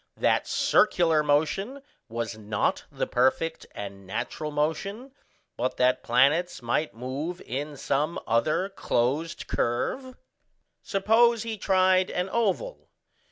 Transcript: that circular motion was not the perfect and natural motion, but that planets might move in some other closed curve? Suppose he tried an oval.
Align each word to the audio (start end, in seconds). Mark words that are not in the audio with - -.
that 0.17 0.47
circular 0.47 1.21
motion 1.21 1.79
was 2.09 2.35
not 2.35 2.85
the 2.91 3.05
perfect 3.05 3.67
and 3.75 4.07
natural 4.07 4.49
motion, 4.49 5.11
but 5.57 5.77
that 5.77 6.01
planets 6.01 6.59
might 6.59 6.95
move 6.95 7.39
in 7.41 7.77
some 7.77 8.19
other 8.25 8.67
closed 8.69 9.45
curve? 9.45 10.15
Suppose 10.81 11.43
he 11.43 11.55
tried 11.55 12.09
an 12.09 12.29
oval. 12.29 12.89